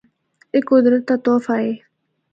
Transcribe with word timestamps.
اے 0.53 0.59
قدرت 0.69 1.01
دا 1.07 1.15
تحفہ 1.23 1.55
اے۔ 1.63 1.71